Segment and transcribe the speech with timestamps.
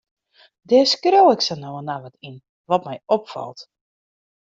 [0.67, 2.37] Dêr skriuw ik sa no en dan wat yn,
[2.69, 3.59] wat my opfalt.